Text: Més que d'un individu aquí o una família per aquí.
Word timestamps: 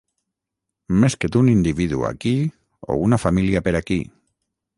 Més 1.03 1.15
que 1.23 1.29
d'un 1.35 1.51
individu 1.53 2.01
aquí 2.09 2.33
o 2.95 2.97
una 3.11 3.21
família 3.27 3.63
per 3.69 3.77
aquí. 3.83 4.01